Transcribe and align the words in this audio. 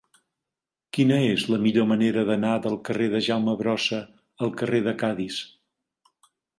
Quina 0.97 1.19
és 1.33 1.43
la 1.55 1.59
millor 1.65 1.87
manera 1.91 2.25
d'anar 2.31 2.55
del 2.65 2.79
carrer 2.91 3.11
de 3.13 3.23
Jaume 3.31 3.57
Brossa 3.63 4.03
al 4.47 4.57
carrer 4.63 4.85
de 4.91 4.99
Cadis? 5.07 5.43